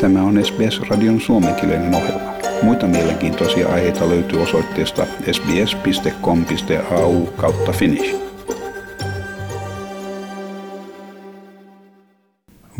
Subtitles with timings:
[0.00, 2.32] Tämä on SBS-radion suomenkielinen ohjelma.
[2.62, 8.16] Muita mielenkiintoisia aiheita löytyy osoitteesta sbs.com.au kautta finnish.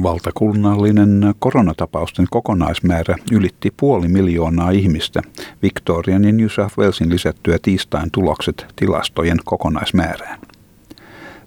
[0.03, 5.23] Valtakunnallinen koronatapausten kokonaismäärä ylitti puoli miljoonaa ihmistä
[5.63, 10.39] Victorian ja New South Walesin lisättyä tiistain tulokset tilastojen kokonaismäärään.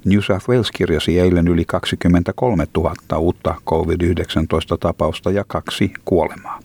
[0.05, 6.59] New South Wales kirjasi eilen yli 23 000 uutta COVID-19-tapausta ja kaksi kuolemaa.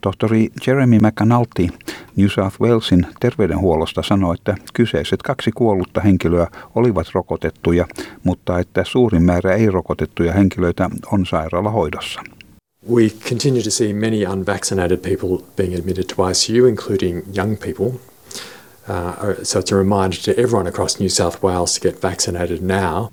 [0.00, 1.68] Tohtori Jeremy McAnulty
[2.16, 7.86] New South Walesin terveydenhuollosta sanoi, että kyseiset kaksi kuollutta henkilöä olivat rokotettuja,
[8.24, 12.20] mutta että suurin määrä ei-rokotettuja henkilöitä on sairaalahoidossa.
[12.90, 18.11] We continue to see many unvaccinated people being admitted to ICU, including young people.
[18.88, 23.06] Uh, so it's a reminder to everyone across New South Wales to get vaccinated now.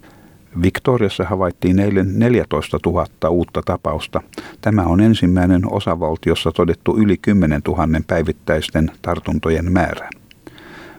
[0.62, 4.22] Victoriassa havaittiin eilen 14 000 uutta tapausta.
[4.62, 10.09] Tämä on ensimmäinen osavaltiossa todettu yli 10 000 päivittäisten tartuntojen määrä.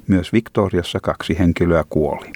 [0.07, 2.33] Myös Victoriassa kaksi henkilöä kuoli.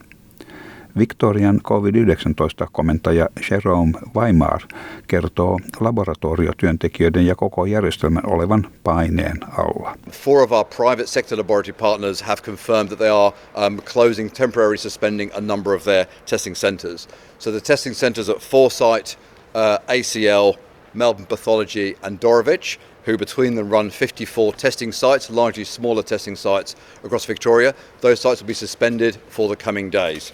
[0.99, 4.61] Victorian COVID-19-komentaja Jerome Weimar
[5.07, 9.97] kertoo laboratoriotyöntekijöiden ja koko järjestelmän olevan paineen alla.
[10.11, 13.33] Four of our private sector laboratory partners have confirmed that they are
[13.67, 17.09] um, closing, temporarily suspending a number of their testing centres.
[17.39, 19.19] So the testing centres at Foresight,
[19.55, 20.55] uh, ACL,
[20.95, 26.75] Melbourne Pathology and Dorevitch who between them run 54 testing sites, largely smaller testing sites
[27.03, 27.75] across Victoria.
[28.01, 30.33] Those sites will be suspended for the coming days.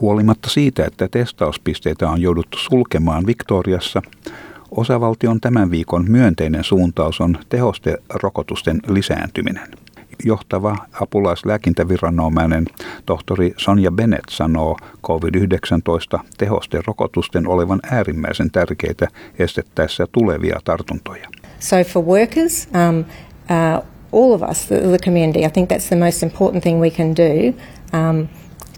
[0.00, 4.02] Huolimatta siitä, että testauspisteitä on jouduttu sulkemaan Victoriassa,
[4.70, 9.68] osavaltion tämän viikon myönteinen suuntaus on tehosterokotusten lisääntyminen.
[10.24, 12.64] Johtava apulaislääkintäviranomainen
[13.06, 21.28] tohtori Sonja Bennett sanoo COVID-19 tehosterokotusten olevan äärimmäisen tärkeitä estettäessä tulevia tartuntoja.
[21.58, 25.96] So for workers, um, uh, all of us, the, the community, I think that's the
[25.96, 27.54] most important thing we can do.
[27.98, 28.28] Um,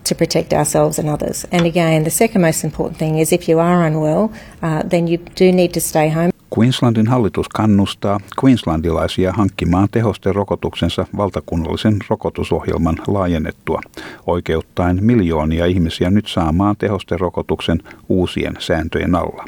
[0.09, 1.47] to protect ourselves and others.
[1.53, 4.25] And again, the second most important thing is if you are unwell,
[4.63, 6.33] uh, then you do need to stay home.
[6.59, 13.81] Queenslandin hallitus kannustaa queenslandilaisia hankkimaan tehosten rokotuksensa valtakunnallisen rokotusohjelman laajennettua,
[14.27, 19.45] oikeuttaen miljoonia ihmisiä nyt saamaan tehosten rokotuksen uusien sääntöjen alla.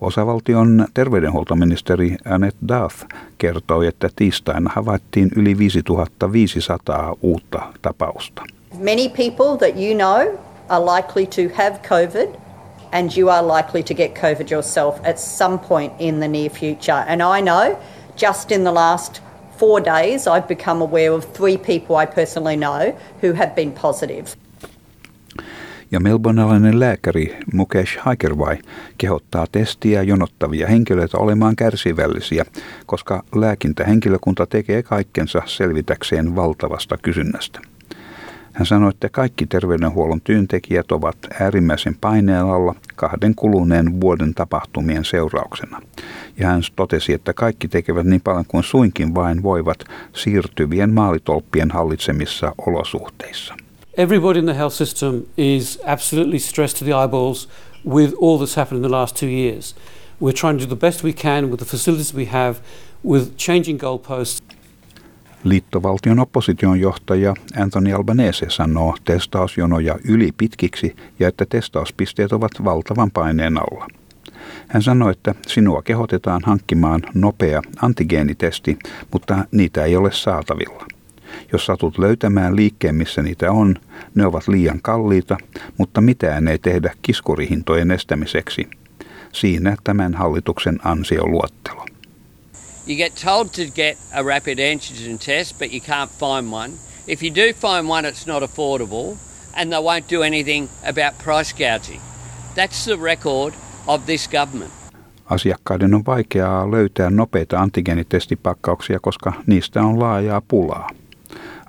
[0.00, 3.02] Osavaltion terveydenhuoltoministeri Annette Duff
[3.38, 8.42] kertoi, että tiistaina havaittiin yli 5500 uutta tapausta.
[8.78, 12.38] Many people that you know are likely to have COVID,
[12.92, 17.04] and you are likely to get COVID yourself at some point in the near future.
[17.08, 17.78] And I know
[18.16, 19.20] just in the last
[19.56, 22.92] four days, I've become aware of three people I personally know
[23.22, 24.26] who have been positive.
[25.90, 28.58] Ja melbournalainen lääkäri Mukesh Haikervai
[28.98, 32.44] kehottaa testiä jonottavia henkilöitä olemaan kärsivällisiä,
[32.86, 37.60] koska lääkintähenkilökunta tekee kaikkensa selvitäkseen valtavasta kysynnästä.
[38.54, 45.82] Hän sanoi, että kaikki terveydenhuollon työntekijät ovat äärimmäisen paineen alla kahden kuluneen vuoden tapahtumien seurauksena.
[46.38, 49.78] Ja hän totesi, että kaikki tekevät niin paljon kuin suinkin vain voivat
[50.12, 53.54] siirtyvien maalitolppien hallitsemissa olosuhteissa.
[53.96, 57.48] Everybody in the health system is absolutely stressed to the eyeballs
[57.88, 59.76] with all that's happened in the last two years.
[60.22, 62.54] We're trying to do the best we can with the facilities we have,
[63.04, 64.43] with changing goalposts.
[65.44, 73.58] Liittovaltion opposition johtaja Anthony Albanese sanoo testausjonoja yli pitkiksi ja että testauspisteet ovat valtavan paineen
[73.58, 73.86] alla.
[74.68, 78.78] Hän sanoi, että sinua kehotetaan hankkimaan nopea antigeenitesti,
[79.12, 80.86] mutta niitä ei ole saatavilla.
[81.52, 83.76] Jos satut löytämään liikkeen, missä niitä on,
[84.14, 85.36] ne ovat liian kalliita,
[85.78, 88.68] mutta mitään ei tehdä kiskurihintojen estämiseksi.
[89.32, 91.83] Siinä tämän hallituksen ansioluottelo.
[92.86, 96.72] You get told to get a rapid antigen test, but you can't find one.
[97.06, 99.16] If you do find one, it's not affordable,
[99.54, 102.00] and they won't do anything about price gouging.
[102.54, 103.54] That's the record
[103.86, 104.72] of this government.
[105.24, 110.90] Asiakkaiden on vaikeaa löytää nopeita antigeenitestipakkauksia, koska niistä on laajaa pulaa.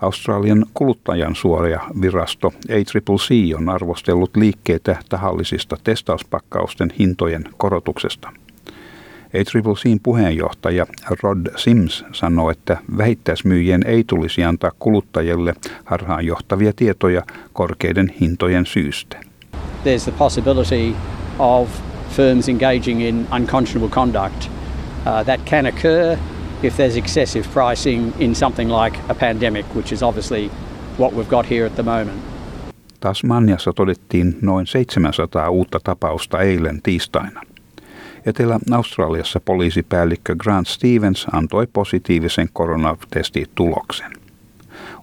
[0.02, 8.32] Australian kuluttajan suoja virasto ACCC on arvostellut liikkeitä tahallisista testauspakkausten hintojen korotuksesta–
[9.42, 10.86] ACCCin puheenjohtaja
[11.24, 15.54] Rod Sims sanoi, että vähittäismyyjien ei tulisi antaa kuluttajille
[15.86, 17.24] harhaanjohtavia tietoja
[17.54, 19.18] korkeiden hintojen syystä.
[19.84, 20.96] There's the possibility
[21.40, 21.70] of
[22.10, 24.50] firms engaging in unconscionable conduct.
[25.06, 26.18] Uh, that can occur
[26.64, 30.52] if there's excessive pricing in something like a pandemic, which is obviously
[31.00, 32.22] what we've got here at the moment.
[33.00, 37.42] Tasmaniassa todettiin noin 700 uutta tapausta eilen tiistaina.
[38.26, 44.12] Etelä-Australiassa poliisipäällikkö Grant Stevens antoi positiivisen koronatestituloksen.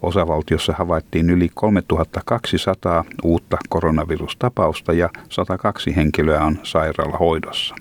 [0.02, 7.74] Osavaltiossa havaittiin yli 3200 uutta koronavirustapausta ja 102 henkilöä on sairaalahoidossa.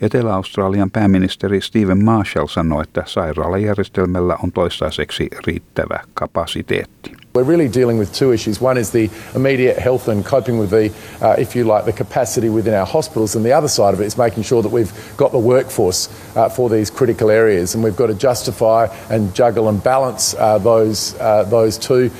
[0.00, 7.12] Etelä-Australian pääministeri Stephen Marshall sanoi, että sairaalajärjestelmällä on toistaiseksi riittävä kapasiteetti.
[7.38, 8.62] We're really dealing with two issues.
[8.62, 10.90] One is the immediate health and coping with the,
[11.22, 14.06] uh, if you like, the capacity within our hospitals, and the other side of it
[14.06, 17.96] is making sure that we've got the workforce uh, for these critical areas, and we've
[17.96, 22.10] got to justify and juggle and balance uh, those uh, those two.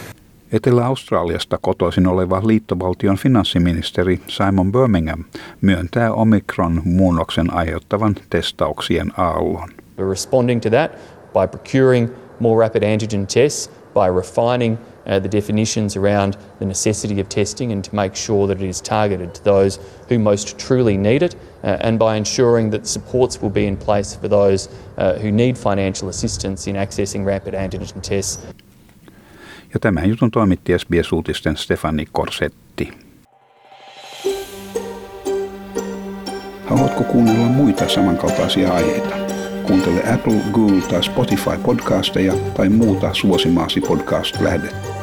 [0.53, 5.25] Etelä-Australiasta kotoisin oleva liittovaltion finanssiministeri Simon Birmingham
[5.61, 9.69] myöntää Omikron-muunnoksen aiheuttavan testauksien aallon.
[9.99, 10.93] We're responding to that
[11.33, 12.11] by procuring
[12.41, 17.85] more rapid antigen tests, by refining uh, the definitions around the necessity of testing and
[17.85, 21.77] to make sure that it is targeted to those who most truly need it, uh,
[21.81, 24.69] and by ensuring that supports will be in place for those
[24.99, 28.39] uh, who need financial assistance in accessing rapid antigen tests.
[29.75, 32.93] Ja tämän jutun toimitti SBS-uutisten Stefani Korsetti.
[36.65, 39.17] Haluatko kuunnella muita samankaltaisia aiheita?
[39.67, 44.98] Kuuntele Apple, Google tai Spotify podcasteja tai muuta suosimaasi podcast-lähdettä.